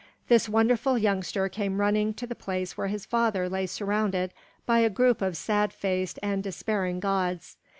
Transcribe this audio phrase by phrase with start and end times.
[0.29, 4.33] This wonderful youngster came running to the place where his father lay surrounded
[4.65, 7.55] by a group of sad faced and despairing gods.